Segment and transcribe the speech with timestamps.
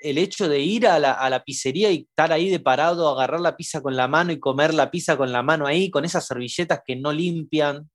[0.00, 3.80] el hecho de ir a la, pizzería y estar ahí de parado, agarrar la pizza
[3.80, 6.96] con la mano y comer la pizza con la mano ahí, con esas servilletas que
[6.96, 7.88] no limpian.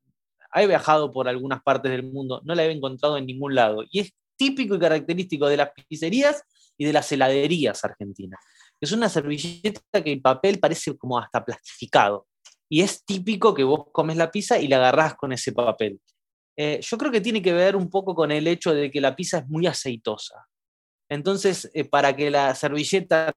[0.53, 3.83] He viajado por algunas partes del mundo, no la he encontrado en ningún lado.
[3.89, 6.43] Y es típico y característico de las pizzerías
[6.77, 8.39] y de las heladerías argentinas.
[8.79, 12.27] Es una servilleta que el papel parece como hasta plastificado.
[12.69, 15.99] Y es típico que vos comes la pizza y la agarrás con ese papel.
[16.57, 19.15] Eh, yo creo que tiene que ver un poco con el hecho de que la
[19.15, 20.45] pizza es muy aceitosa.
[21.13, 23.31] Entonces, eh, para que la servilleta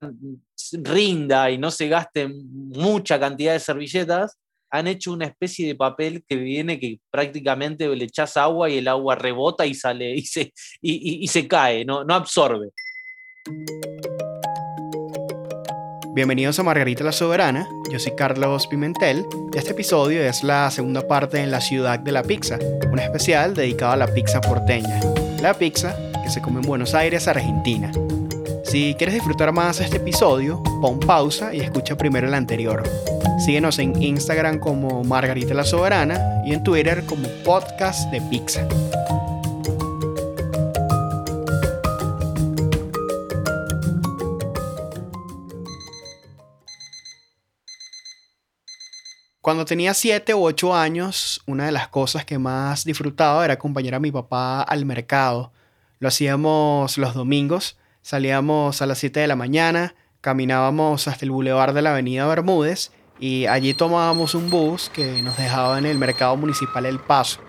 [0.73, 4.39] rinda y no se gaste mucha cantidad de servilletas,
[4.71, 8.89] han hecho una especie de papel que viene que prácticamente le echas agua y el
[8.89, 10.15] agua rebota y sale
[10.81, 12.70] y se, cae, no, no absorbe.
[16.15, 21.06] Bienvenidos a Margarita la Soberana, yo soy Carlos Pimentel y este episodio es la segunda
[21.06, 22.59] parte en la ciudad de la pizza,
[22.91, 24.98] un especial dedicado a la pizza porteña.
[25.43, 25.95] La pizza
[26.27, 27.93] que se come en Buenos Aires, Argentina.
[28.65, 32.83] Si quieres disfrutar más este episodio, pon pausa y escucha primero el anterior.
[33.39, 38.67] Síguenos en Instagram como Margarita la Soberana y en Twitter como Podcast de Pizza.
[49.41, 53.95] Cuando tenía 7 u 8 años, una de las cosas que más disfrutaba era acompañar
[53.95, 55.53] a mi papá al mercado.
[55.98, 61.72] Lo hacíamos los domingos, salíamos a las 7 de la mañana, caminábamos hasta el bulevar
[61.72, 66.36] de la Avenida Bermúdez y allí tomábamos un bus que nos dejaba en el mercado
[66.36, 67.41] municipal El Paso.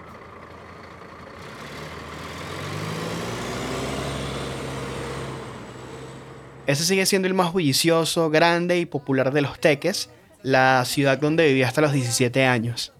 [6.67, 10.09] Ese sigue siendo el más bullicioso, grande y popular de los teques,
[10.41, 12.93] la ciudad donde vivía hasta los 17 años.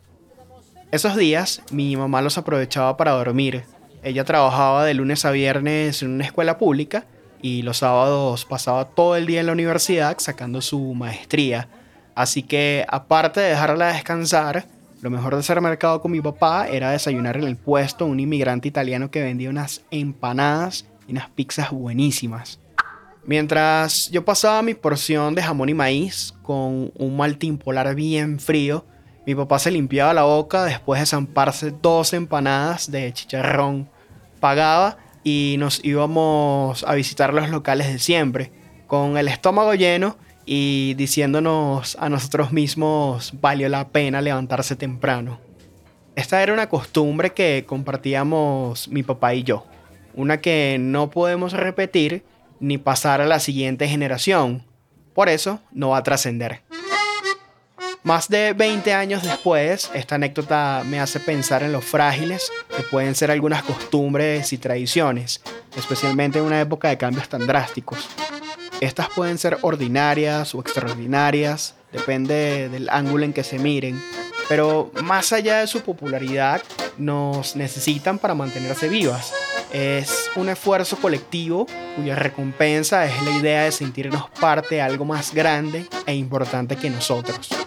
[0.91, 3.63] Esos días mi mamá los aprovechaba para dormir.
[4.03, 7.05] Ella trabajaba de lunes a viernes en una escuela pública
[7.41, 11.69] y los sábados pasaba todo el día en la universidad sacando su maestría.
[12.15, 14.65] Así que aparte de dejarla descansar,
[15.01, 18.67] lo mejor de hacer mercado con mi papá era desayunar en el puesto un inmigrante
[18.67, 22.59] italiano que vendía unas empanadas y unas pizzas buenísimas.
[23.25, 28.85] Mientras yo pasaba mi porción de jamón y maíz con un maltín polar bien frío,
[29.27, 33.89] mi papá se limpiaba la boca después de zamparse dos empanadas de chicharrón.
[34.39, 38.53] Pagaba y nos íbamos a visitar los locales de siempre,
[38.87, 45.41] con el estómago lleno y diciéndonos a nosotros mismos valió la pena levantarse temprano.
[46.15, 49.65] Esta era una costumbre que compartíamos mi papá y yo,
[50.15, 52.23] una que no podemos repetir
[52.61, 54.63] ni pasar a la siguiente generación.
[55.13, 56.61] Por eso no va a trascender.
[58.07, 63.15] Más de 20 años después, esta anécdota me hace pensar en lo frágiles que pueden
[63.15, 65.41] ser algunas costumbres y tradiciones,
[65.75, 68.07] especialmente en una época de cambios tan drásticos.
[68.79, 74.01] Estas pueden ser ordinarias o extraordinarias, depende del ángulo en que se miren,
[74.47, 76.61] pero más allá de su popularidad,
[76.97, 79.33] nos necesitan para mantenerse vivas
[79.73, 81.67] es un esfuerzo colectivo
[81.97, 86.89] cuya recompensa es la idea de sentirnos parte de algo más grande e importante que
[86.89, 87.66] nosotros.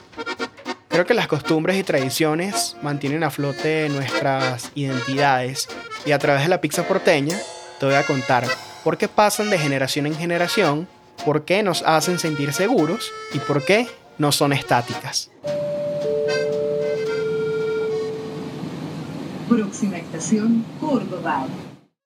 [1.01, 5.67] Creo que las costumbres y tradiciones mantienen a flote nuestras identidades
[6.05, 7.39] y a través de la pizza porteña
[7.79, 8.45] te voy a contar
[8.85, 10.87] por qué pasan de generación en generación,
[11.25, 13.89] por qué nos hacen sentir seguros y por qué
[14.19, 15.31] no son estáticas.
[19.49, 21.47] Próxima estación, Córdoba.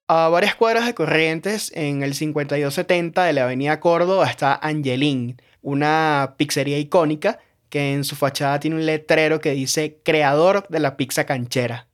[0.07, 6.35] A varias cuadras de Corrientes, en el 5270 de la avenida Córdoba, está Angelín, una
[6.37, 7.41] pizzería icónica
[7.75, 11.89] que en su fachada tiene un letrero que dice creador de la pizza canchera.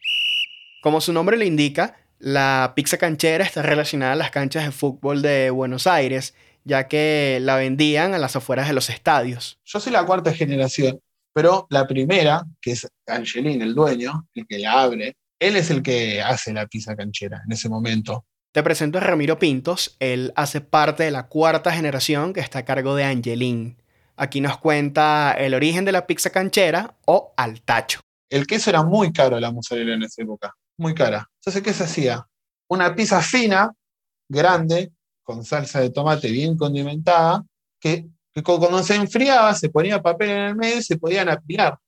[0.83, 5.23] Como su nombre lo indica, la pizza canchera está relacionada a las canchas de fútbol
[5.23, 9.59] de Buenos Aires, ya que la vendían a las afueras de los estadios.
[9.65, 11.01] Yo soy la cuarta generación,
[11.33, 15.83] pero la primera, que es Angelín, el dueño, el que la abre, él es el
[15.83, 18.27] que hace la pizza canchera en ese momento.
[18.53, 19.97] Te presento a Ramiro Pintos.
[19.99, 23.80] Él hace parte de la cuarta generación que está a cargo de Angelín.
[24.23, 28.01] Aquí nos cuenta el origen de la pizza canchera o al tacho.
[28.29, 31.27] El queso era muy caro la mozzarella en esa época, muy cara.
[31.37, 32.27] Entonces, ¿qué se hacía?
[32.69, 33.73] Una pizza fina,
[34.29, 37.43] grande, con salsa de tomate bien condimentada,
[37.81, 41.79] que, que cuando se enfriaba se ponía papel en el medio y se podían apilar,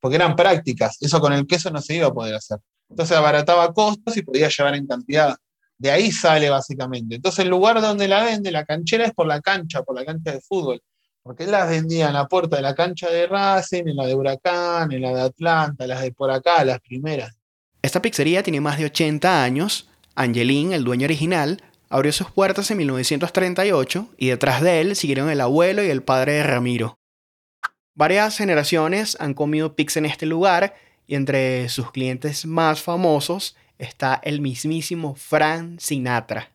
[0.00, 0.96] porque eran prácticas.
[1.00, 2.58] Eso con el queso no se iba a poder hacer.
[2.90, 5.36] Entonces abarataba costos y podía llevar en cantidad.
[5.78, 7.14] De ahí sale básicamente.
[7.14, 10.32] Entonces el lugar donde la vende, la canchera, es por la cancha, por la cancha
[10.32, 10.82] de fútbol.
[11.26, 14.92] Porque las vendía en la puerta de la cancha de Racing, en la de Huracán,
[14.92, 17.36] en la de Atlanta, las de por acá, las primeras.
[17.82, 19.88] Esta pizzería tiene más de 80 años.
[20.14, 25.40] Angelín, el dueño original, abrió sus puertas en 1938 y detrás de él siguieron el
[25.40, 26.96] abuelo y el padre de Ramiro.
[27.96, 30.76] Varias generaciones han comido pizza en este lugar
[31.08, 36.52] y entre sus clientes más famosos está el mismísimo Frank Sinatra.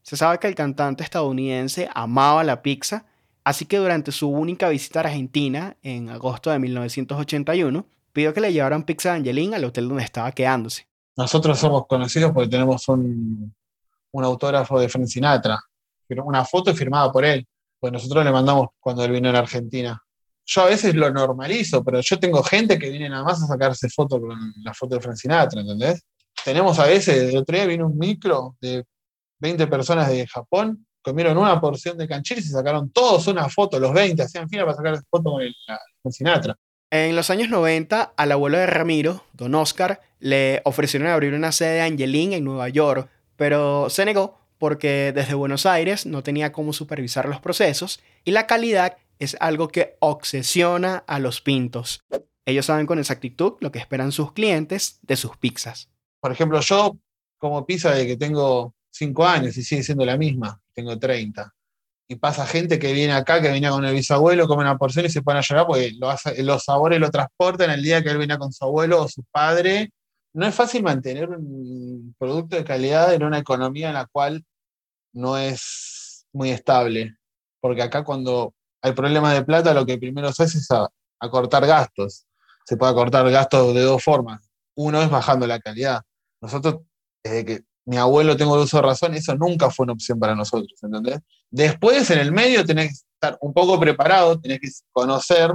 [0.00, 3.04] Se sabe que el cantante estadounidense amaba la pizza,
[3.46, 8.52] así que durante su única visita a Argentina, en agosto de 1981, pidió que le
[8.52, 10.88] llevaran pizza de Angelín al hotel donde estaba quedándose.
[11.16, 13.54] Nosotros somos conocidos porque tenemos un,
[14.12, 15.60] autógrafo de Frank Sinatra,
[16.24, 17.46] una foto firmada por él,
[17.78, 20.02] pues nosotros le mandamos cuando él vino a Argentina.
[20.44, 23.88] Yo a veces lo normalizo, pero yo tengo gente que viene nada más a sacarse
[23.88, 26.02] fotos con la foto de Frank Sinatra, ¿entendés?
[26.44, 28.84] Tenemos a veces, el otro día vino un micro de
[29.38, 33.92] 20 personas de Japón, comieron una porción de canchiles y sacaron todos una foto, los
[33.94, 35.54] 20, hacían fila para sacar foto con, el,
[36.02, 36.58] con Sinatra.
[36.90, 41.74] En los años 90, al abuelo de Ramiro, don Oscar, le ofrecieron abrir una sede
[41.74, 46.72] de Angelín en Nueva York, pero se negó porque desde Buenos Aires no tenía cómo
[46.72, 52.00] supervisar los procesos y la calidad es algo que obsesiona a los pintos.
[52.46, 55.88] Ellos saben con exactitud lo que esperan sus clientes de sus pizzas.
[56.20, 56.96] Por ejemplo, yo
[57.38, 61.52] como pizza de que tengo 5 años y sigue siendo la misma, tengo 30.
[62.08, 65.10] Y pasa gente que viene acá, que viene con el bisabuelo, come una porción y
[65.10, 65.92] se pone a llorar porque
[66.42, 69.90] los sabores lo transportan el día que él viene con su abuelo o su padre
[70.36, 74.44] no es fácil mantener un producto de calidad en una economía en la cual
[75.14, 77.16] no es muy estable.
[77.58, 78.52] Porque acá cuando
[78.82, 80.68] hay problemas de plata, lo que primero se hace es
[81.20, 82.26] acortar gastos.
[82.66, 84.50] Se puede acortar gastos de dos formas.
[84.74, 86.02] Uno es bajando la calidad.
[86.42, 86.82] Nosotros,
[87.24, 90.34] desde que mi abuelo tengo el uso de razón, eso nunca fue una opción para
[90.34, 91.20] nosotros, ¿entendés?
[91.50, 95.52] Después, en el medio, tenés que estar un poco preparado, tenés que conocer.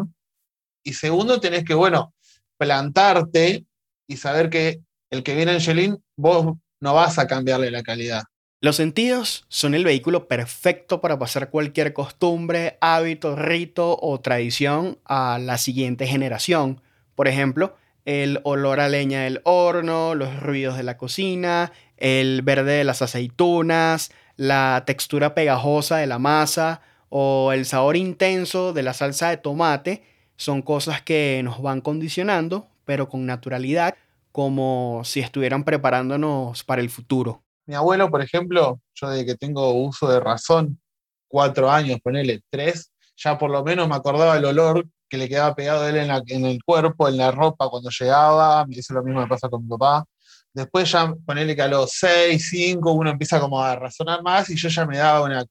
[0.83, 2.13] Y segundo, tenés que, bueno,
[2.57, 3.65] plantarte
[4.07, 4.79] y saber que
[5.09, 8.23] el que viene Angelín, vos no vas a cambiarle la calidad.
[8.61, 15.39] Los sentidos son el vehículo perfecto para pasar cualquier costumbre, hábito, rito o tradición a
[15.39, 16.79] la siguiente generación.
[17.15, 17.75] Por ejemplo,
[18.05, 23.01] el olor a leña del horno, los ruidos de la cocina, el verde de las
[23.01, 29.37] aceitunas, la textura pegajosa de la masa o el sabor intenso de la salsa de
[29.37, 30.03] tomate
[30.35, 33.95] son cosas que nos van condicionando pero con naturalidad,
[34.33, 37.41] como si estuvieran preparándonos para el futuro.
[37.65, 40.79] Mi abuelo, por ejemplo, yo desde que tengo uso de razón,
[41.27, 45.55] cuatro años, ponele tres, ya por lo menos me acordaba el olor que le quedaba
[45.55, 49.27] pegado a él en, el cuerpo, en la ropa cuando llegaba, eso lo mismo me
[49.27, 50.05] pasa con mi papá.
[50.53, 54.55] Después ya ponele que a los seis, cinco, uno empieza como a razonar más y
[54.55, 55.45] yo ya me daba una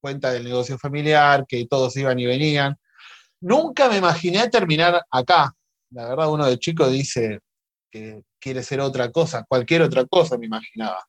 [0.00, 2.76] cuenta del negocio familiar, que todos iban y venían.
[3.40, 5.52] Nunca me imaginé terminar acá,
[5.90, 7.40] la verdad uno de chico dice
[7.90, 11.04] que quiere ser otra cosa, cualquier otra cosa me imaginaba.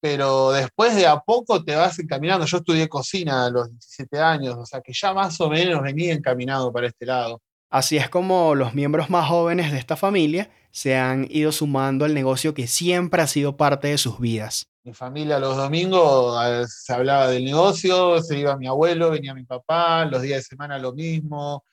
[0.00, 2.46] Pero después de a poco te vas encaminando.
[2.46, 6.12] Yo estudié cocina a los 17 años, o sea que ya más o menos venía
[6.12, 7.42] encaminado para este lado.
[7.70, 12.14] Así es como los miembros más jóvenes de esta familia se han ido sumando al
[12.14, 14.68] negocio que siempre ha sido parte de sus vidas.
[14.84, 16.34] Mi familia los domingos
[16.70, 20.78] se hablaba del negocio, se iba mi abuelo, venía mi papá, los días de semana
[20.78, 21.64] lo mismo,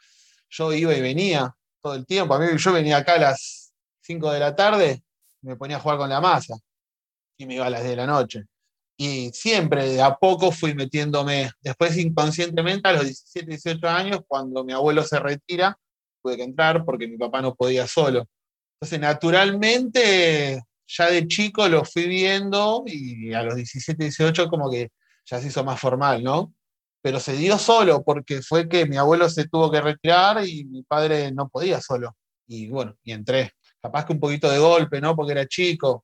[0.49, 2.33] yo iba y venía todo el tiempo.
[2.33, 5.01] A mí yo venía acá a las 5 de la tarde,
[5.41, 6.55] me ponía a jugar con la masa
[7.37, 8.43] y me iba a las 10 de la noche.
[8.97, 14.73] Y siempre a poco fui metiéndome, después inconscientemente a los 17, 18 años, cuando mi
[14.73, 15.77] abuelo se retira,
[16.25, 18.25] tuve que entrar porque mi papá no podía solo.
[18.75, 24.89] Entonces, naturalmente, ya de chico lo fui viendo y a los 17, 18 como que
[25.25, 26.53] ya se hizo más formal, ¿no?
[27.05, 30.81] pero se dio solo porque fue que mi abuelo se tuvo que retirar y mi
[30.81, 32.17] padre no podía solo.
[32.47, 33.51] Y bueno, y entré.
[33.79, 35.15] Capaz que un poquito de golpe, ¿no?
[35.15, 36.03] Porque era chico.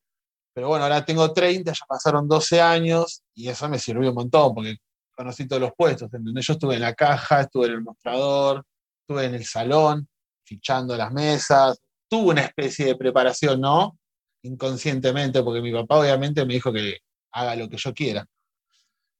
[0.53, 4.53] Pero bueno, ahora tengo 30, ya pasaron 12 años y eso me sirvió un montón
[4.53, 4.75] porque
[5.09, 6.13] conocí todos los puestos.
[6.13, 6.45] ¿entendés?
[6.45, 8.63] Yo estuve en la caja, estuve en el mostrador,
[8.99, 10.07] estuve en el salón,
[10.51, 11.79] fichando las mesas.
[12.09, 13.97] Tuve una especie de preparación, ¿no?
[14.43, 16.97] Inconscientemente, porque mi papá obviamente me dijo que
[17.31, 18.25] haga lo que yo quiera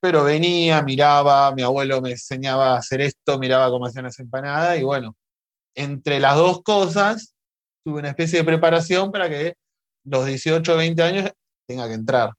[0.01, 4.79] pero venía, miraba, mi abuelo me enseñaba a hacer esto, miraba cómo hacían las empanadas,
[4.79, 5.15] y bueno,
[5.75, 7.35] entre las dos cosas,
[7.85, 9.53] tuve una especie de preparación para que
[10.03, 11.31] los 18 o 20 años
[11.67, 12.33] tenga que entrar.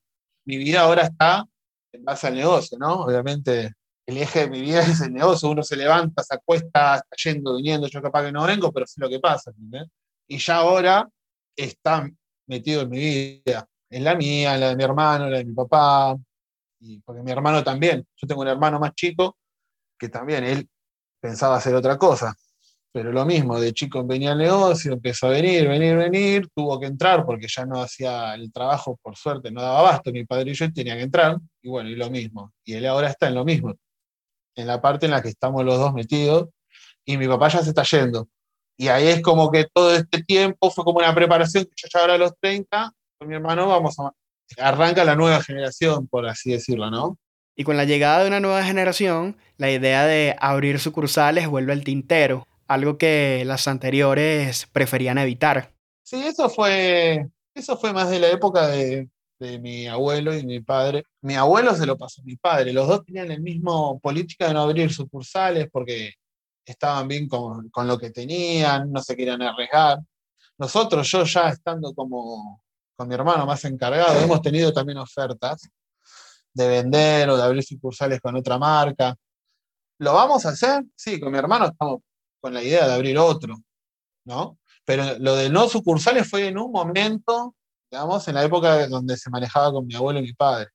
[0.45, 1.45] Mi vida ahora está
[1.93, 3.03] en base al negocio, ¿no?
[3.03, 3.73] Obviamente
[4.07, 7.57] el eje de mi vida es el negocio, uno se levanta, se acuesta, está yendo,
[7.57, 9.53] viniendo, yo capaz que no vengo, pero sé lo que pasa.
[10.27, 11.09] Y ya ahora
[11.57, 12.09] está
[12.47, 15.45] metido en mi vida, en la mía, en la de mi hermano, en la de
[15.45, 16.17] mi papá,
[17.05, 19.37] porque mi hermano también, yo tengo un hermano más chico
[19.99, 20.69] que también él
[21.21, 22.35] pensaba hacer otra cosa.
[22.95, 26.87] Pero lo mismo, de chico venía al negocio, empezó a venir, venir, venir, tuvo que
[26.87, 30.55] entrar porque ya no hacía el trabajo, por suerte, no daba abasto, mi padre y
[30.55, 32.53] yo tenía que entrar, y bueno, y lo mismo.
[32.65, 33.73] Y él ahora está en lo mismo,
[34.55, 36.49] en la parte en la que estamos los dos metidos,
[37.05, 38.29] y mi papá ya se está yendo.
[38.77, 42.01] Y ahí es como que todo este tiempo fue como una preparación, que yo ya
[42.01, 44.13] ahora a los 30, con mi hermano vamos a...
[44.59, 47.19] Arranca la nueva generación, por así decirlo, ¿no?
[47.57, 51.85] Y con la llegada de una nueva generación, la idea de abrir sucursales vuelve al
[51.85, 55.73] tintero algo que las anteriores preferían evitar.
[56.03, 59.09] Sí, eso fue, eso fue más de la época de,
[59.43, 61.05] de mi abuelo y mi padre.
[61.21, 62.73] Mi abuelo se lo pasó a mi padre.
[62.73, 66.15] Los dos tenían el mismo política de no abrir sucursales porque
[66.65, 69.99] estaban bien con, con, lo que tenían, no se querían arriesgar.
[70.59, 72.63] Nosotros, yo ya estando como
[72.95, 75.69] con mi hermano más encargado, hemos tenido también ofertas
[76.55, 79.17] de vender o de abrir sucursales con otra marca.
[79.99, 80.85] ¿Lo vamos a hacer?
[80.95, 82.01] Sí, con mi hermano estamos
[82.41, 83.57] con la idea de abrir otro,
[84.25, 84.59] ¿no?
[84.85, 87.55] Pero lo de no sucursales fue en un momento,
[87.93, 90.71] digamos, en la época donde se manejaba con mi abuelo y mi padre.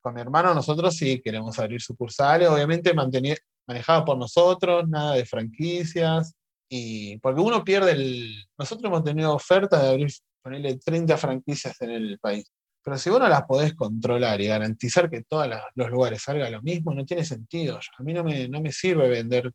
[0.00, 6.32] Con mi hermano nosotros sí queremos abrir sucursales, obviamente manejado por nosotros, nada de franquicias,
[6.68, 8.44] y porque uno pierde el...
[8.56, 12.48] Nosotros hemos tenido ofertas de abrir, ponerle 30 franquicias en el país.
[12.84, 16.62] Pero si vos no las podés controlar y garantizar que todos los lugares salgan lo
[16.62, 17.80] mismo, no tiene sentido.
[17.98, 19.50] A mí no me, no me sirve vender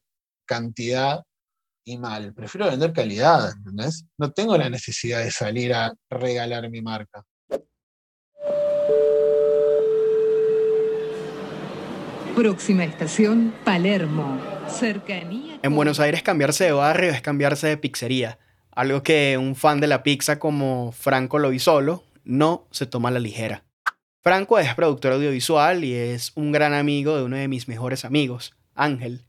[0.45, 1.24] cantidad
[1.86, 2.34] y mal.
[2.34, 4.06] Prefiero vender calidad, ¿entendés?
[4.18, 7.24] No tengo la necesidad de salir a regalar mi marca.
[12.36, 14.38] Próxima estación, Palermo.
[14.68, 15.60] Cercanía.
[15.62, 18.39] En Buenos Aires cambiarse de barrio es cambiarse de pizzería.
[18.72, 23.20] Algo que un fan de la pizza como Franco Lovisolo no se toma a la
[23.20, 23.63] ligera.
[24.22, 28.54] Franco es productor audiovisual y es un gran amigo de uno de mis mejores amigos,
[28.74, 29.22] Ángel.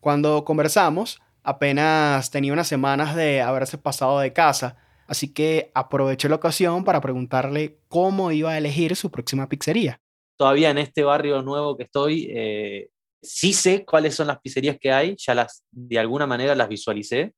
[0.00, 6.36] Cuando conversamos, apenas tenía unas semanas de haberse pasado de casa, así que aproveché la
[6.36, 10.00] ocasión para preguntarle cómo iba a elegir su próxima pizzería.
[10.36, 12.88] Todavía en este barrio nuevo que estoy, eh,
[13.22, 17.34] sí sé cuáles son las pizzerías que hay, ya las de alguna manera las visualicé,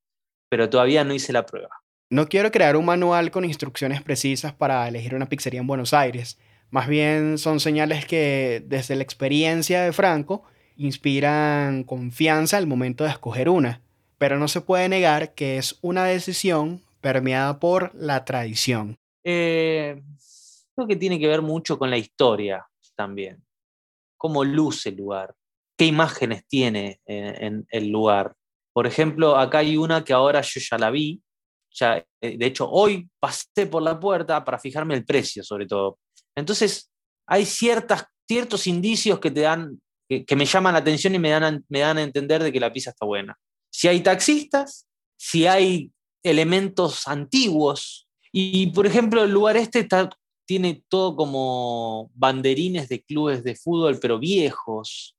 [0.48, 1.70] pero todavía no hice la prueba.
[2.10, 6.38] No quiero crear un manual con instrucciones precisas para elegir una pizzería en Buenos Aires.
[6.70, 10.44] Más bien son señales que desde la experiencia de Franco
[10.76, 13.80] inspiran confianza al momento de escoger una
[14.22, 18.96] pero no se puede negar que es una decisión permeada por la tradición.
[19.24, 20.00] Eh,
[20.76, 22.64] creo que tiene que ver mucho con la historia
[22.94, 23.42] también.
[24.16, 25.34] Cómo luce el lugar,
[25.76, 28.36] qué imágenes tiene en, el lugar.
[28.72, 31.20] Por ejemplo, acá hay una que ahora yo ya la vi.
[31.72, 35.98] Ya, eh, de hecho, hoy pasé por la puerta para fijarme el precio, sobre todo.
[36.36, 36.92] Entonces,
[37.26, 41.64] hay ciertas, ciertos indicios que te dan, que me llaman la atención y me dan,
[41.68, 43.36] me dan a entender de que la pizza está buena
[43.72, 44.86] si hay taxistas,
[45.16, 45.90] si hay
[46.22, 48.08] elementos antiguos.
[48.30, 49.88] Y, por ejemplo, el lugar este
[50.46, 55.16] tiene todo como banderines de clubes de fútbol, pero viejos.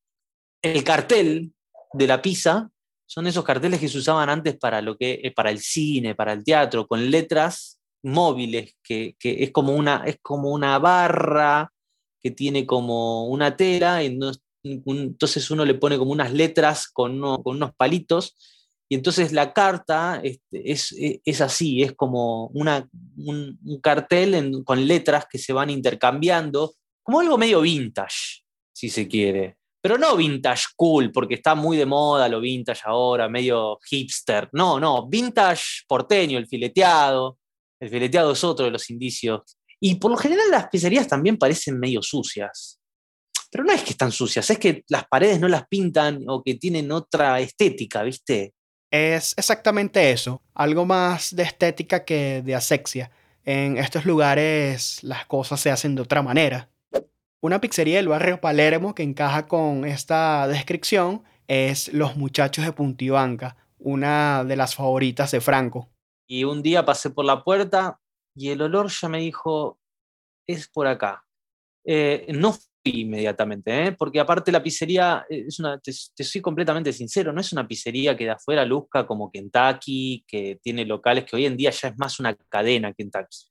[0.62, 1.54] El cartel
[1.94, 2.70] de la pizza
[3.06, 6.34] son esos carteles que se usaban antes para, lo que, eh, para el cine, para
[6.34, 11.72] el teatro, con letras móviles, que, es, como una, es como una barra
[12.22, 14.18] que tiene como una tela, y
[14.64, 18.36] entonces uno le pone como unas letras con, unos palitos,
[18.90, 25.26] y entonces la carta este, e, es, así, es como una, un, cartel con letras
[25.30, 28.44] que se van intercambiando, como algo medio vintage,
[28.74, 29.58] si se quiere.
[29.82, 34.48] Pero no vintage cool, porque está muy de moda lo vintage ahora, medio hipster.
[34.54, 37.38] No, no, vintage porteño, el fileteado.
[37.82, 39.42] El fileteado es otro de los indicios.
[39.82, 42.80] Y por lo general las pizzerías también parecen medio sucias.
[43.54, 46.56] Pero no es que están sucias, es que las paredes no las pintan o que
[46.56, 48.56] tienen otra estética, ¿viste?
[48.90, 53.12] Es exactamente eso, algo más de estética que de asexia.
[53.46, 56.68] En estos lugares las cosas se hacen de otra manera.
[57.42, 63.56] Una pizzería del barrio Palermo que encaja con esta descripción es Los Muchachos de Puntibanca,
[63.78, 65.92] una de las favoritas de Franco.
[66.26, 68.00] Y un día pasé por la puerta
[68.36, 69.78] y el olor ya me dijo,
[70.48, 71.28] es por acá.
[71.86, 73.92] Eh, no inmediatamente, ¿eh?
[73.94, 78.16] porque aparte la pizzería, eh, es una, te, soy completamente sincero, no es una pizzería
[78.16, 81.98] que de afuera luzca como Kentucky, que tiene locales que hoy en día ya es
[81.98, 83.48] más una cadena Kentucky.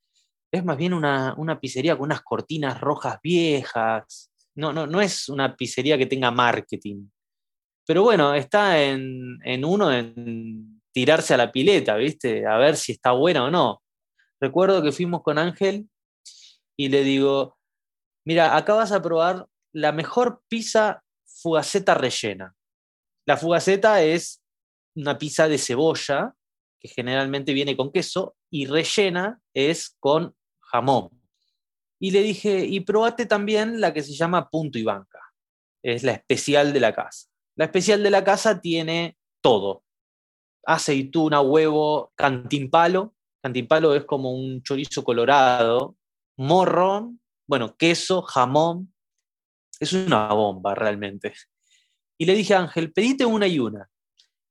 [0.52, 4.30] Es más bien una, una pizzería con unas cortinas rojas viejas.
[4.54, 7.08] No, no, no es una pizzería que tenga marketing.
[7.86, 12.46] Pero bueno, está en, en uno en tirarse a la pileta, ¿viste?
[12.46, 13.82] A ver si está buena o no.
[14.40, 15.88] Recuerdo que fuimos con Ángel
[16.76, 17.56] y le digo,
[18.24, 22.54] Mira, acá vas a probar la mejor pizza fugaceta rellena.
[23.26, 24.42] La fugaceta es
[24.94, 26.34] una pizza de cebolla,
[26.80, 31.10] que generalmente viene con queso, y rellena es con jamón.
[31.98, 35.20] Y le dije, y probate también la que se llama punto y banca.
[35.82, 37.28] Es la especial de la casa.
[37.56, 39.84] La especial de la casa tiene todo.
[40.64, 43.14] Aceituna, huevo, cantimpalo.
[43.40, 45.96] Cantimpalo es como un chorizo colorado,
[46.36, 48.92] morrón, bueno, queso, jamón.
[49.80, 51.34] Es una bomba realmente.
[52.18, 53.88] Y le dije Ángel, pedite una y una.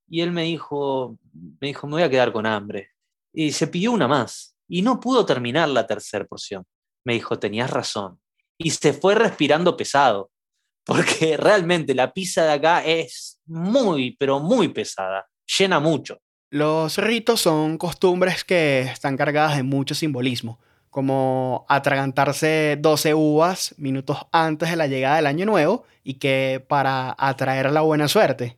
[0.10, 1.18] Y él me dijo,
[1.62, 2.90] me dijo, me voy a quedar con hambre.
[3.34, 4.58] Y se pidió una más.
[4.68, 6.66] Y no pudo terminar la tercera porción.
[7.06, 8.20] Me dijo, tenías razón.
[8.58, 10.32] Y se fue respirando pesado.
[10.86, 15.28] Porque realmente la pizza de acá es muy, pero muy pesada.
[15.58, 16.20] Llena mucho.
[16.50, 20.60] Los ritos son costumbres que están cargadas de mucho simbolismo
[20.92, 27.16] como atragantarse 12 uvas minutos antes de la llegada del año nuevo y que para
[27.18, 28.58] atraer la buena suerte.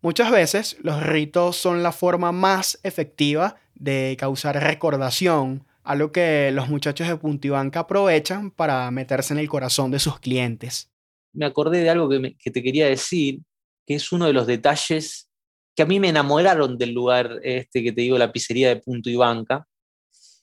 [0.00, 6.68] Muchas veces los ritos son la forma más efectiva de causar recordación, algo que los
[6.68, 10.90] muchachos de Puntibanca aprovechan para meterse en el corazón de sus clientes.
[11.34, 13.40] Me acordé de algo que, te quería decir,
[13.86, 15.28] que es uno de los detalles
[15.76, 19.10] que a mí me enamoraron del lugar este que te digo, la pizzería de Punto
[19.10, 19.16] y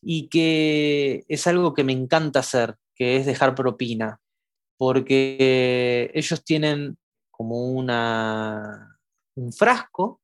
[0.02, 4.20] y que es algo que me encanta hacer, que es dejar propina,
[4.78, 6.98] porque ellos tienen
[7.32, 9.00] como una,
[9.36, 10.22] un frasco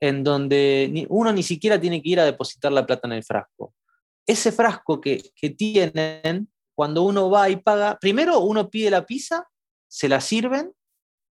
[0.00, 3.74] en donde uno ni siquiera tiene que ir a depositar la plata en el frasco.
[4.26, 9.48] Ese frasco que, tienen, cuando uno va y paga, primero uno pide la pizza,
[9.88, 10.72] se la sirven,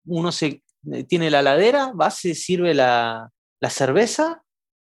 [0.06, 3.30] uno se, eh, tiene la ladera, va, se sirve la,
[3.60, 4.42] la cerveza,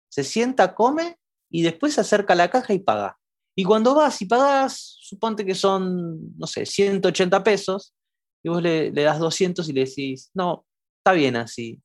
[0.08, 1.18] se sienta, come
[1.54, 3.16] y después se acerca a la caja y paga.
[3.56, 7.94] Y cuando vas y pagas, suponte que son, no sé, 180 pesos,
[8.42, 10.66] y vos le, das 200 y le decís, no,
[10.98, 11.80] está bien así.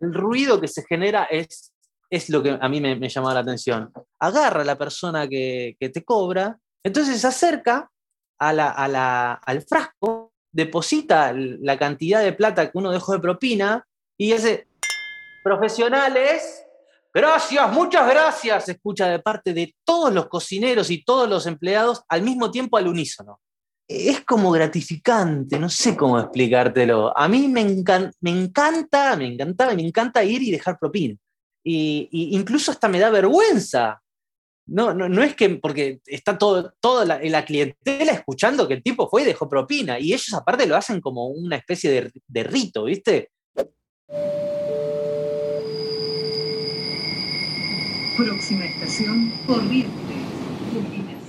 [0.00, 1.72] El ruido que se genera es,
[2.10, 3.90] es lo que a mí me, me llama la atención.
[4.20, 7.90] Agarra a la persona que, te cobra, entonces se acerca
[8.38, 14.68] a al frasco, deposita la cantidad de plata que uno dejó de propina y hace,
[15.42, 16.65] profesionales,
[17.16, 22.02] Gracias, muchas gracias, se escucha de parte de todos los cocineros y todos los empleados
[22.10, 23.40] al mismo tiempo al unísono.
[23.88, 27.16] Es como gratificante, no sé cómo explicártelo.
[27.16, 31.16] A mí me, encanta, me encantaba, me encanta ir y dejar propina.
[31.64, 33.98] Y, incluso hasta me da vergüenza.
[34.66, 39.22] No, no, es que, porque está todo, toda la, clientela escuchando que el tipo fue
[39.22, 39.98] y dejó propina.
[39.98, 43.30] Y ellos aparte lo hacen como una especie de, de rito, ¿viste?
[48.16, 50.16] Próxima estación, Corrientes.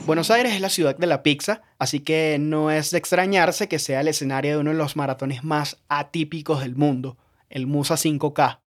[0.06, 3.78] Buenos Aires es la ciudad de la pizza, así que no es de extrañarse que
[3.78, 7.18] sea el escenario de uno de los maratones más atípicos del mundo,
[7.50, 8.62] el Musa 5K.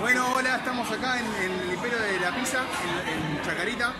[0.00, 2.64] Bueno, hola, estamos acá en, el Imperio de la Pizza,
[3.06, 3.94] en, Chacarita,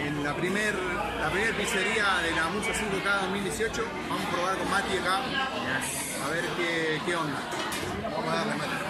[0.00, 0.78] en la primera
[1.20, 3.84] la primer pizzería de la Musa 5K 2018.
[4.08, 5.16] Vamos a probar con Mati acá,
[6.24, 7.40] a ver qué, qué onda.
[8.04, 8.89] Vamos a darle, Mati.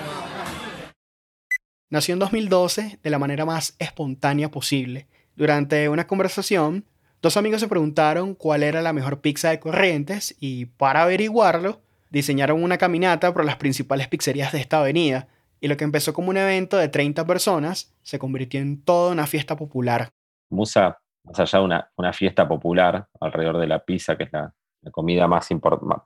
[1.91, 5.09] Nació en 2012 de la manera más espontánea posible.
[5.35, 6.85] Durante una conversación,
[7.21, 12.63] dos amigos se preguntaron cuál era la mejor pizza de Corrientes y para averiguarlo, diseñaron
[12.63, 15.27] una caminata por las principales pizzerías de esta avenida
[15.61, 19.27] y lo que empezó como un evento de 30 personas se convirtió en toda una
[19.27, 20.11] fiesta popular.
[20.49, 24.55] Musa, más allá de una, una fiesta popular alrededor de la pizza, que es la,
[24.93, 25.49] comida más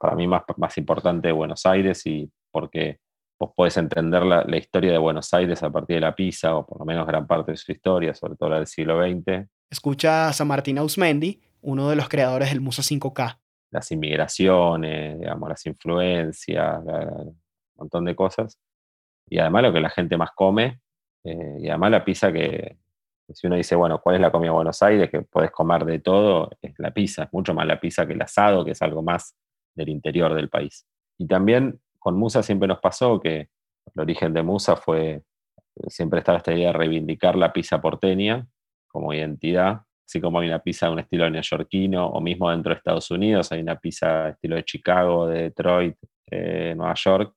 [0.00, 3.00] para mí más, más importante de Buenos Aires y porque
[3.38, 6.78] vos podés entender la, historia de Buenos Aires a partir de la pizza, o por
[6.78, 9.48] lo menos gran parte de su historia, sobre todo la del siglo XX.
[9.70, 13.38] Escucha a San Martín Ausmendi, uno de los creadores del Musa 5K.
[13.70, 17.36] Las inmigraciones, digamos, las influencias, un
[17.76, 18.58] montón de cosas.
[19.28, 20.80] Y además lo que la gente más come,
[21.24, 22.76] eh, y además la pizza que,
[23.32, 25.10] si uno dice, bueno, ¿cuál es la comida de Buenos Aires?
[25.10, 28.22] Que podés comer de todo, es la pizza, es mucho más la pizza que el
[28.22, 29.34] asado, que es algo más
[29.74, 30.86] del interior del país.
[31.18, 33.48] Y también con Musa siempre nos pasó que
[33.94, 35.22] el origen de Musa fue,
[35.86, 38.46] siempre estaba esta idea de reivindicar la pizza porteña
[38.86, 42.76] como identidad, así como hay una pizza de un estilo neoyorquino, o mismo dentro de
[42.76, 45.96] Estados Unidos hay una pizza de estilo de Chicago, de Detroit,
[46.30, 47.34] Nueva York.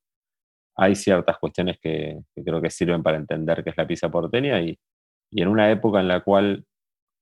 [0.76, 4.78] Hay ciertas cuestiones que, creo que sirven para entender qué es la pizza porteña y
[5.32, 6.66] en una época en la cual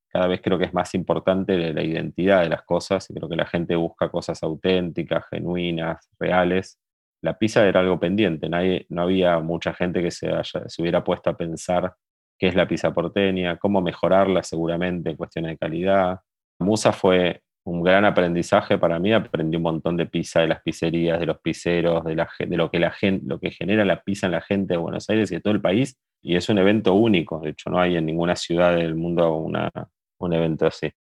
[0.10, 3.36] cada vez creo que es más importante la identidad de las cosas y creo que
[3.36, 6.80] la gente busca cosas auténticas, genuinas, reales
[7.26, 10.30] la pizza era algo pendiente, Nadie, no había mucha gente que se,
[10.78, 11.96] hubiera puesto a pensar
[12.38, 16.20] qué es la pizza porteña, cómo mejorarla seguramente en cuestiones de calidad.
[16.60, 19.12] Musa fue un gran aprendizaje para mí.
[19.12, 22.16] Aprendí un montón de pizza, de las pizzerías, de los pizzeros, de
[22.58, 25.32] lo, que la gente, lo que genera la pizza en la gente de Buenos Aires
[25.32, 25.98] y de todo el país.
[26.22, 27.40] Y es un evento único.
[27.40, 29.72] De hecho, no hay en ninguna ciudad del mundo una,
[30.20, 30.92] un evento así.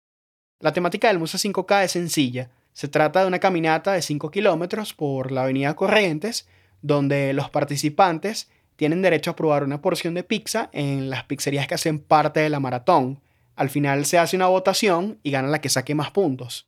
[0.61, 2.49] La temática del Musa 5K es sencilla.
[2.75, 6.49] Se trata de una caminata de 5 kilómetros por la avenida Corrientes,
[6.83, 11.77] donde los participantes tienen derecho a probar una porción de pizza en las pizzerías que
[11.77, 13.21] hacen parte de la maratón.
[13.55, 16.67] Al final se hace una votación y gana la que saque más puntos.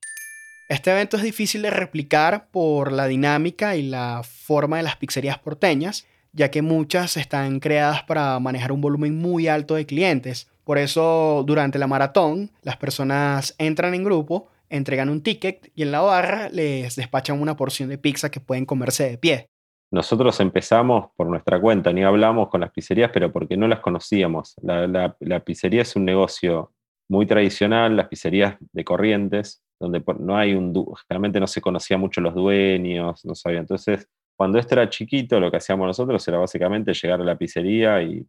[0.69, 5.41] Este evento es difícil de replicar por la dinámica y la forma de las pizzerías
[5.41, 10.47] porteñas, ya que muchas están creadas para manejar un volumen muy alto de clientes.
[10.63, 15.93] Por eso, durante la maratón, las personas entran en grupo, entregan un ticket y en
[15.93, 19.51] la barra les despachan una porción de pizza que pueden comerse de pie.
[19.91, 24.57] Nosotros empezamos por nuestra cuenta, ni hablamos con las pizzerías, pero porque no las conocíamos.
[24.63, 26.73] La, pizzería es un negocio
[27.09, 30.75] muy tradicional, las pizzerías de corrientes, donde no hay un,
[31.09, 33.61] realmente no se conocía mucho los dueños, no sabía.
[33.61, 38.03] Entonces, cuando esto era chiquito, lo que hacíamos nosotros era básicamente llegar a la pizzería
[38.03, 38.27] y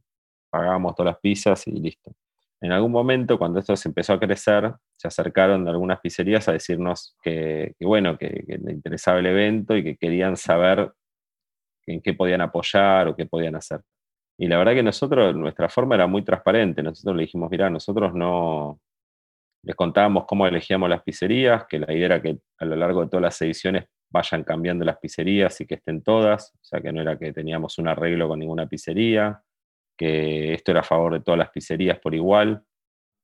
[0.50, 2.12] pagábamos todas las pizzas y listo.
[2.62, 7.16] En algún momento, cuando esto se empezó a crecer, se acercaron algunas pizzerías a decirnos
[7.22, 10.92] que, bueno, que, les interesaba el evento y que querían saber
[11.86, 13.82] en qué podían apoyar o qué podían hacer.
[14.40, 16.84] Y la verdad que nosotros, nuestra forma era muy transparente.
[16.84, 18.80] Nosotros le dijimos, mira, nosotros no
[19.64, 23.10] les contábamos cómo elegíamos las pizzerías, que la idea era que a lo largo de
[23.10, 27.02] todas las ediciones vayan cambiando las pizzerías y que estén todas, o sea que no
[27.02, 29.42] era que teníamos un arreglo con ninguna pizzería,
[29.98, 32.64] que esto era a favor de todas las pizzerías por igual.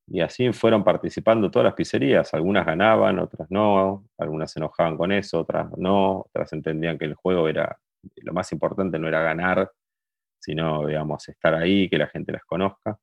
[0.08, 2.34] Y así fueron participando todas las pizzerías.
[2.34, 7.16] Algunas ganaban, otras no, algunas se enojaban con eso, otras no, otras entendían que el
[7.16, 7.78] juego era
[8.18, 9.72] lo más importante no era ganar,
[10.40, 12.98] sino, digamos, estar ahí, que la gente las conozca.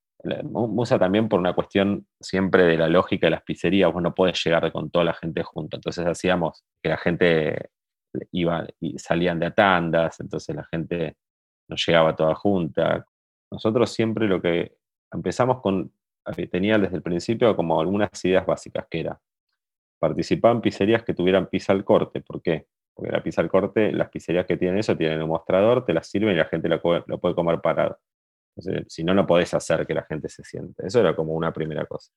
[0.45, 4.43] Musa también por una cuestión siempre de la lógica de las pizzerías, vos no podés
[4.45, 5.77] llegar con toda la gente junto.
[5.77, 7.71] Entonces hacíamos que la gente
[8.33, 11.17] iba y salían de atandas, entonces la gente
[11.69, 13.07] no llegaba toda junta.
[13.51, 14.77] Nosotros siempre lo que
[15.13, 15.93] empezamos con,
[16.51, 19.21] tenía desde el principio como algunas ideas básicas, que era
[19.99, 22.21] participar en pizzerías que tuvieran pizza al corte.
[22.21, 22.67] ¿Por qué?
[22.95, 26.03] Porque la pizza al corte, las pizzerías que tienen eso tienen un mostrador, te la
[26.03, 27.99] sirven y la gente lo puede, comer parado.
[28.89, 30.87] si no, no podés hacer que la gente se siente.
[30.87, 32.13] Eso era como una primera cosa.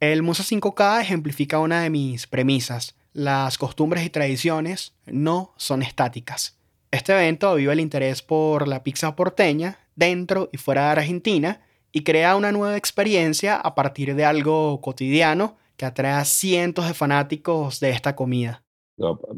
[0.00, 2.96] El Musa 5K ejemplifica una de mis premisas.
[3.12, 6.58] Las costumbres y tradiciones no son estáticas.
[6.90, 11.60] Este evento aviva el interés por la pizza porteña dentro y fuera de Argentina
[11.92, 16.94] y crea una nueva experiencia a partir de algo cotidiano que atrae a cientos de
[16.94, 18.62] fanáticos de esta comida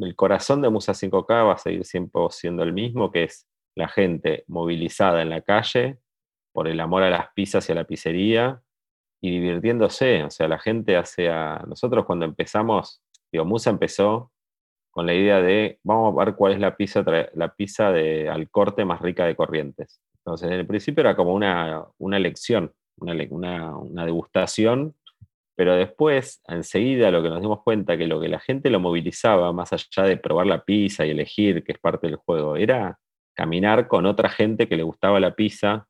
[0.03, 3.89] el corazón de Musa 5K va a seguir siempre siendo el mismo, que es la
[3.89, 5.99] gente movilizada en la calle
[6.53, 8.63] por el amor a las pizzas y a la pizzería
[9.21, 10.25] y divirtiéndose.
[10.25, 11.65] O sea, la gente hace a...
[11.67, 14.31] Nosotros cuando empezamos, digo, Musa empezó
[14.91, 18.49] con la idea de, vamos a ver cuál es la pizza, la pizza de, al
[18.51, 20.01] corte más rica de Corrientes.
[20.25, 24.95] Entonces, en el principio era como una, una lección, una, una, degustación
[25.57, 29.53] pero después, enseguida, lo que nos dimos cuenta que lo que la gente lo movilizaba,
[29.53, 32.99] más allá de probar la pizza y elegir, que es parte del juego, era
[33.35, 35.87] caminar con otra gente que le gustaba la pizza,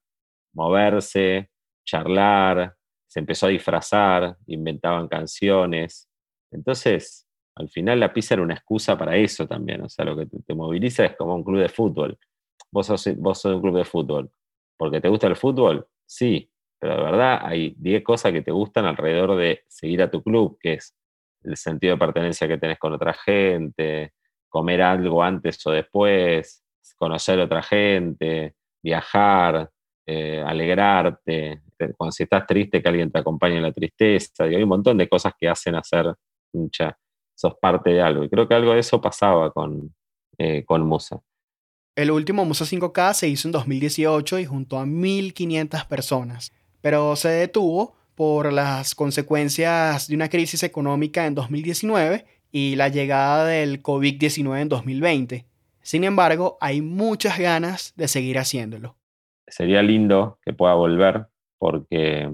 [0.53, 1.51] moverse,
[1.87, 2.75] charlar,
[3.07, 6.09] se empezó a disfrazar, inventaban canciones.
[6.51, 9.81] Entonces, al final la pizza era una excusa para eso también.
[9.83, 12.18] O sea, lo que te, moviliza es como un club de fútbol.
[12.74, 14.30] Vos sos, vos sos un club de fútbol.
[14.76, 15.87] ¿Porque te gusta el fútbol?
[16.04, 20.24] Sí, pero de verdad hay 10 cosas que te gustan alrededor de seguir a tu
[20.24, 20.92] club, que es
[21.44, 24.14] el sentido de pertenencia que tenés con otra gente,
[24.48, 26.64] comer algo antes o después,
[26.96, 29.70] conocer a otra gente, viajar,
[30.04, 31.62] eh, alegrarte,
[31.96, 35.08] cuando si estás triste que alguien te acompañe en la tristeza, hay un montón de
[35.08, 36.12] cosas que hacen hacer
[36.52, 36.98] hincha,
[37.37, 38.24] sos parte de algo.
[38.24, 39.94] Y creo que algo de eso pasaba con,
[40.38, 41.20] eh, con Musa.
[41.96, 46.52] El último Musa 5K se hizo en 2018 y juntó a 1.500 personas
[46.85, 53.46] pero se detuvo por las consecuencias de una crisis económica en 2019 y la llegada
[53.46, 55.46] del COVID-19 en 2020.
[55.80, 58.96] Sin embargo, hay muchas ganas de seguir haciéndolo.
[59.46, 61.24] Sería lindo que pueda volver
[61.57, 62.30] porque,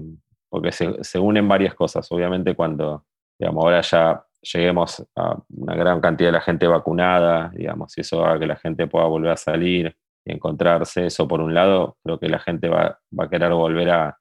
[0.49, 2.11] porque se, unen varias cosas.
[2.11, 3.05] Obviamente cuando
[3.39, 8.25] digamos, ahora ya lleguemos a una gran cantidad de la gente vacunada, digamos, y eso
[8.25, 12.19] haga que la gente pueda volver a salir y encontrarse, eso por un lado, creo
[12.19, 14.17] que la gente va, a querer volver a,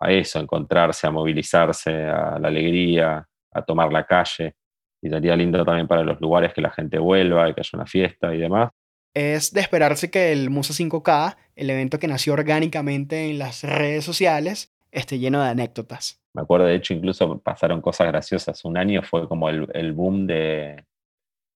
[0.00, 4.54] a eso, a encontrarse, a movilizarse, a la alegría, a tomar la calle.
[5.00, 8.34] Y sería lindo también para los lugares que la gente vuelva que haya una fiesta
[8.34, 8.70] y demás.
[9.14, 14.04] Es de esperarse que el Musa 5K, el evento que nació orgánicamente en las redes
[14.04, 16.20] sociales, esté lleno de anécdotas.
[16.38, 18.64] Me acuerdo, de hecho, incluso pasaron cosas graciosas.
[18.64, 20.84] Un año fue como el, el boom de,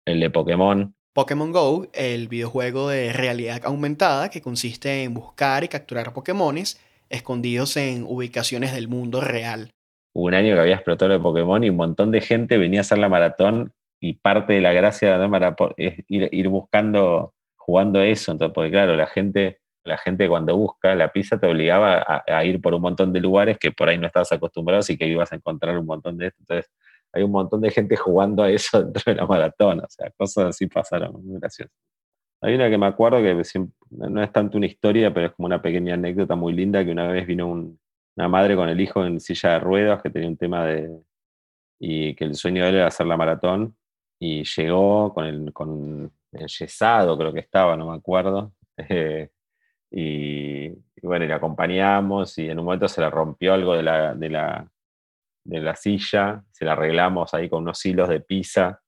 [0.05, 0.93] el de Pokémon.
[1.13, 7.77] Pokémon Go, el videojuego de realidad aumentada que consiste en buscar y capturar Pokémones escondidos
[7.77, 9.71] en ubicaciones del mundo real.
[10.15, 12.81] Hubo un año que había explotado el de Pokémon y un montón de gente venía
[12.81, 16.49] a hacer la maratón y parte de la gracia de la maratón es ir, ir
[16.49, 18.33] buscando, jugando eso.
[18.33, 22.61] Entonces, porque claro, la gente la gente cuando busca la pizza te obligaba a, ir
[22.61, 25.37] por un montón de lugares que por ahí no estabas acostumbrado y que ibas a
[25.37, 26.39] encontrar un montón de esto.
[26.41, 26.71] Entonces,
[27.13, 30.47] hay un montón de gente jugando a eso dentro de la maratón, o sea, cosas
[30.47, 31.41] así pasaron, muy.
[32.45, 35.47] Hay una que me acuerdo que siempre, no es tanto una historia, pero es como
[35.47, 37.79] una pequeña anécdota muy linda, que una vez vino un,
[38.17, 40.91] una madre con el hijo en silla de ruedas que tenía un tema de...
[41.79, 43.77] y que el sueño de él era hacer la maratón,
[44.19, 49.31] y llegó con el, con yesado, creo que estaba, no me acuerdo, eh,
[49.93, 54.15] y, y, bueno, le acompañamos y en un momento se le rompió algo de la,
[54.15, 54.67] de la,
[55.45, 58.81] de la silla, se la arreglamos ahí con unos hilos de pizza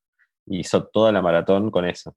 [0.47, 2.17] y hizo toda la maratón con eso.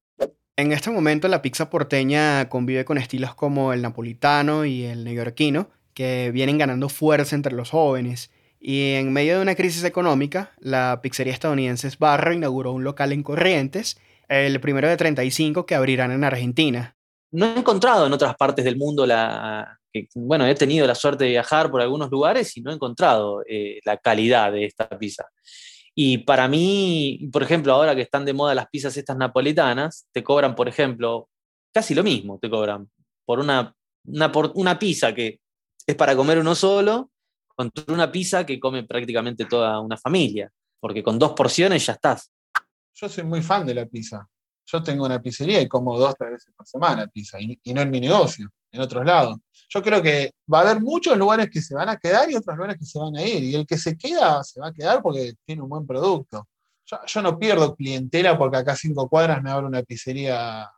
[0.56, 5.70] En este momento la pizza porteña convive con estilos como el napolitano y el neoyorquino,
[5.94, 8.32] que vienen ganando fuerza entre los jóvenes.
[8.60, 13.22] Y en medio de una crisis económica, la pizzería estadounidense Sbarro inauguró un local en
[13.22, 16.97] Corrientes, el primero de 35 que abrirán en Argentina
[17.32, 19.78] no he encontrado en otras partes del mundo la.
[20.14, 23.80] Bueno, he tenido la suerte de viajar por algunos lugares y no he encontrado eh,
[23.84, 25.26] la calidad de esta pizza.
[25.96, 30.24] Y para mí, por ejemplo, ahora que están de moda las pizzas estas napolitanas, te
[30.24, 31.30] cobran, por ejemplo,
[31.74, 32.88] casi lo mismo, te cobran
[33.26, 33.74] por una,
[34.06, 35.40] una, por una pizza que
[35.88, 37.10] es para comer uno solo,
[37.56, 42.32] contra una pizza que come prácticamente toda una familia, porque con dos porciones ya estás.
[42.94, 44.28] Yo soy muy fan de la pizza
[44.70, 47.90] yo tengo una pizzería y como dos, tres veces por semana pizza, y, no en
[47.90, 49.38] mi negocio, en otros lados.
[49.70, 52.56] Yo creo que va a haber muchos lugares que se van a quedar y otros
[52.58, 55.02] lugares que se van a ir, y el que se queda se va a quedar
[55.02, 56.48] porque tiene un buen producto.
[56.86, 60.70] Yo, no pierdo clientela porque acá a cinco cuadras me abro una pizzería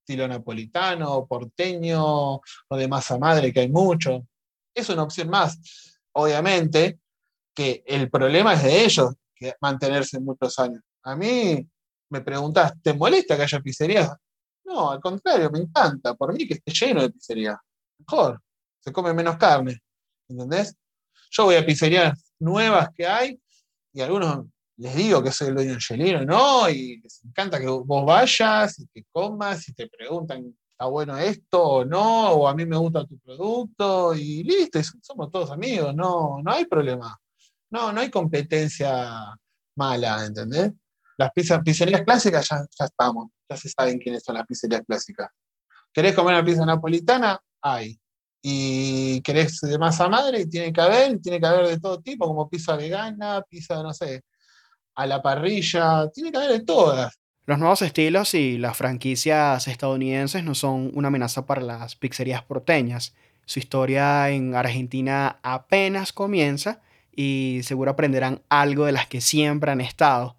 [0.00, 4.26] estilo napolitano, porteño o de masa madre, que hay mucho.
[4.72, 5.58] Es una opción más.
[6.12, 7.00] Obviamente
[7.54, 9.14] que el problema es de ellos,
[9.60, 10.82] mantenerse muchos años.
[11.02, 11.66] A mí
[12.10, 14.12] me preguntás, ¿te molesta que haya pizzerías?
[14.64, 16.14] No, al contrario, me encanta.
[16.14, 17.58] Por mí que esté lleno de pizzerías.
[17.98, 18.40] Mejor.
[18.80, 19.80] Se come menos carne.
[20.28, 20.74] ¿Entendés?
[21.30, 23.40] Yo voy a pizzerías nuevas que hay
[23.92, 24.46] y algunos
[24.78, 26.68] les digo que soy el dueño angelino, ¿no?
[26.68, 31.62] Y les encanta que vos vayas y que comas y te preguntan, ¿está bueno esto
[31.62, 32.32] o no?
[32.32, 36.66] O a mí me gusta tu producto y listo, somos todos amigos, no, no hay
[36.66, 37.18] problema.
[37.70, 39.34] No, no hay competencia
[39.76, 40.72] mala, ¿entendés?
[41.16, 45.28] Las pizzas, pizzerías clásicas ya, ya estamos, ya se saben quiénes son las pizzerías clásicas.
[45.92, 47.40] ¿Querés comer una pizza napolitana?
[47.62, 47.98] Hay.
[48.42, 52.48] Y querés de masa madre, tiene que haber, tiene que haber de todo tipo, como
[52.48, 54.22] pizza vegana, pizza, no sé,
[54.94, 57.18] a la parrilla, tiene que haber de todas.
[57.46, 63.14] Los nuevos estilos y las franquicias estadounidenses no son una amenaza para las pizzerías porteñas.
[63.46, 66.82] Su historia en Argentina apenas comienza
[67.14, 70.35] y seguro aprenderán algo de las que siempre han estado.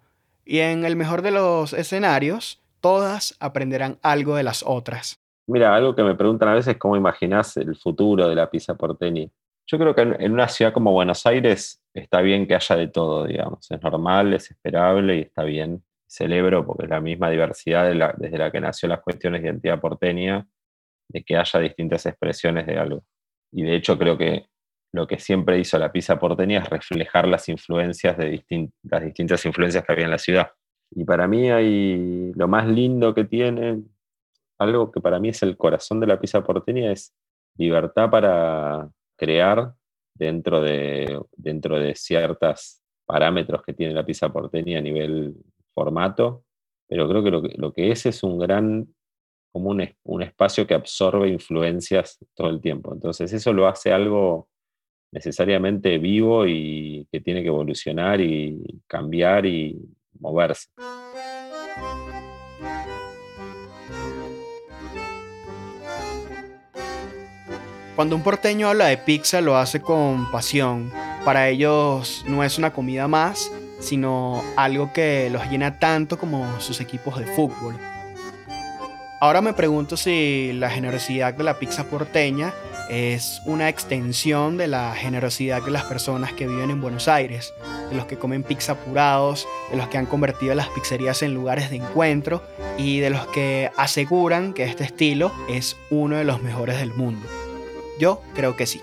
[0.50, 5.20] Y en el mejor de los escenarios, todas aprenderán algo de las otras.
[5.46, 8.74] Mira, algo que me preguntan a veces es cómo imaginas el futuro de la pizza
[8.74, 9.28] porteña.
[9.66, 13.26] Yo creo que en una ciudad como Buenos Aires está bien que haya de todo,
[13.26, 13.70] digamos.
[13.70, 15.84] Es normal, es esperable y está bien.
[16.06, 20.48] Celebro porque es la misma diversidad desde la que nació las cuestiones de identidad porteña,
[21.08, 23.04] de que haya distintas expresiones de algo.
[23.52, 24.46] Y de hecho creo que
[24.92, 28.42] lo que siempre hizo la pizza porteña es reflejar las influencias de
[28.82, 30.50] las distintas influencias que había en la ciudad.
[30.90, 33.82] Y para mí hay lo más lindo que tiene,
[34.58, 37.14] algo que para mí es el corazón de la pizza porteña, es
[37.56, 39.74] libertad para crear
[40.14, 45.34] dentro de, dentro de ciertos parámetros que tiene la pizza porteña a nivel
[45.74, 46.44] formato,
[46.88, 48.94] pero creo que lo que, lo que es es un gran,
[49.52, 52.92] como un, un espacio que absorbe influencias todo el tiempo.
[52.92, 54.48] Entonces eso lo hace algo
[55.10, 59.76] necesariamente vivo y que tiene que evolucionar y cambiar y
[60.20, 60.68] moverse.
[67.98, 70.92] Cuando un porteño habla de pizza lo hace con pasión.
[71.24, 76.80] Para ellos no es una comida más, sino algo que los llena tanto como sus
[76.80, 77.74] equipos de fútbol.
[79.20, 82.54] Ahora me pregunto si la generosidad de la pizza porteña
[82.88, 87.52] es una extensión de la generosidad de las personas que viven en Buenos Aires,
[87.90, 91.70] de los que comen pizza apurados, de los que han convertido las pizzerías en lugares
[91.70, 92.42] de encuentro
[92.76, 97.26] y de los que aseguran que este estilo es uno de los mejores del mundo.
[97.98, 98.80] Yo creo que sí.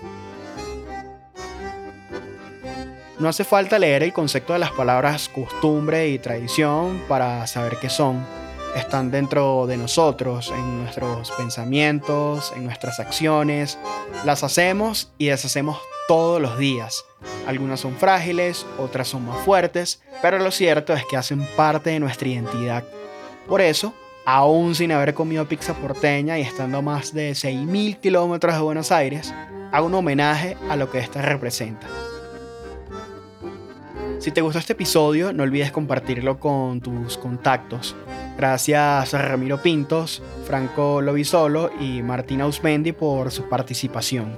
[3.18, 7.88] No hace falta leer el concepto de las palabras costumbre y tradición para saber qué
[7.88, 8.35] son.
[8.76, 13.78] Están dentro de nosotros, en nuestros pensamientos, en nuestras acciones.
[14.24, 17.04] Las hacemos y deshacemos todos los días.
[17.46, 22.00] Algunas son frágiles, otras son más fuertes, pero lo cierto es que hacen parte de
[22.00, 22.84] nuestra identidad.
[23.48, 23.94] Por eso,
[24.26, 28.92] aún sin haber comido pizza porteña y estando a más de 6.000 kilómetros de Buenos
[28.92, 29.32] Aires,
[29.72, 31.86] hago un homenaje a lo que esta representa.
[34.18, 37.94] Si te gustó este episodio, no olvides compartirlo con tus contactos.
[38.36, 44.36] Gracias a Ramiro Pintos, Franco Lobisolo y Martina Ausmendi por su participación.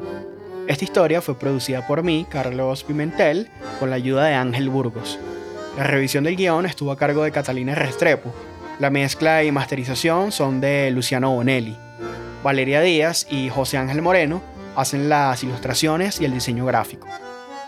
[0.68, 3.48] Esta historia fue producida por mí, Carlos Pimentel,
[3.80, 5.18] con la ayuda de Ángel Burgos.
[5.76, 8.32] La revisión del guion estuvo a cargo de Catalina Restrepo.
[8.78, 11.76] La mezcla y masterización son de Luciano Bonelli.
[12.44, 14.42] Valeria Díaz y José Ángel Moreno
[14.76, 17.08] hacen las ilustraciones y el diseño gráfico.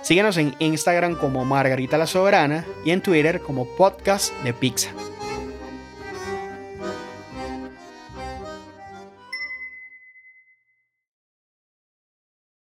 [0.02, 4.90] Síguenos en Instagram como Margarita la Soberana y en Twitter como Podcast de Pizza.